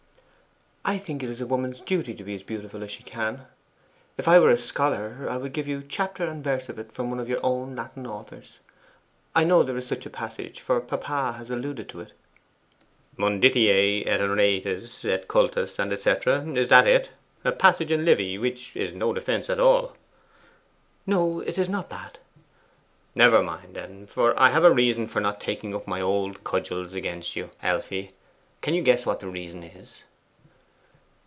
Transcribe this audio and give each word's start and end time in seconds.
'I 0.83 0.97
think 0.97 1.21
it 1.23 1.29
is 1.29 1.39
a 1.39 1.45
woman's 1.45 1.79
duty 1.79 2.15
to 2.15 2.23
be 2.23 2.33
as 2.33 2.41
beautiful 2.43 2.83
as 2.83 2.89
she 2.89 3.03
can. 3.03 3.45
If 4.17 4.27
I 4.27 4.39
were 4.39 4.49
a 4.49 4.57
scholar, 4.57 5.27
I 5.29 5.37
would 5.37 5.53
give 5.53 5.67
you 5.67 5.83
chapter 5.87 6.23
and 6.25 6.43
verse 6.43 6.65
for 6.65 6.77
it 6.81 6.91
from 6.91 7.11
one 7.11 7.19
of 7.19 7.29
your 7.29 7.39
own 7.43 7.75
Latin 7.75 8.07
authors. 8.07 8.59
I 9.35 9.43
know 9.43 9.61
there 9.61 9.77
is 9.77 9.85
such 9.85 10.07
a 10.07 10.09
passage, 10.09 10.59
for 10.59 10.81
papa 10.81 11.33
has 11.37 11.51
alluded 11.51 11.87
to 11.89 11.99
it.' 11.99 12.13
"'Munditiae, 13.15 14.05
et 14.07 14.19
ornatus, 14.19 15.05
et 15.05 15.27
cultus," 15.27 15.75
&c. 15.75 15.83
is 16.59 16.69
that 16.69 16.87
it? 16.87 17.11
A 17.45 17.51
passage 17.51 17.91
in 17.91 18.03
Livy 18.03 18.39
which 18.39 18.75
is 18.75 18.95
no 18.95 19.13
defence 19.13 19.51
at 19.51 19.59
all.' 19.59 19.95
'No, 21.05 21.41
it 21.41 21.59
is 21.59 21.69
not 21.69 21.91
that.' 21.91 22.17
'Never 23.13 23.43
mind, 23.43 23.75
then; 23.75 24.07
for 24.07 24.37
I 24.37 24.49
have 24.49 24.63
a 24.65 24.71
reason 24.73 25.07
for 25.07 25.21
not 25.21 25.39
taking 25.39 25.75
up 25.75 25.87
my 25.87 26.01
old 26.01 26.43
cudgels 26.43 26.95
against 26.95 27.35
you, 27.35 27.51
Elfie. 27.61 28.11
Can 28.61 28.73
you 28.73 28.81
guess 28.81 29.05
what 29.05 29.19
the 29.19 29.27
reason 29.29 29.61
is? 29.63 30.03